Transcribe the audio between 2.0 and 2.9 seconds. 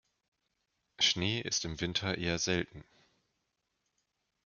eher selten.